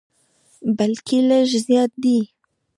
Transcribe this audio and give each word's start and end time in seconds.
بلکې 0.77 1.17
لږ 1.29 1.49
زیات 1.65 1.91
دي. 2.03 2.19